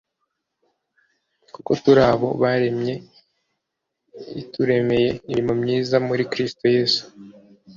[1.53, 2.93] kuko turabo yaremye
[4.41, 7.01] ituremeye imirimo myiza muri kristo yesu